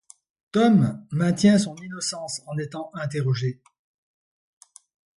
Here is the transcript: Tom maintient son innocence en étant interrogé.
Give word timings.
Tom 0.51 1.05
maintient 1.11 1.59
son 1.59 1.75
innocence 1.75 2.41
en 2.47 2.57
étant 2.57 2.89
interrogé. 2.95 3.61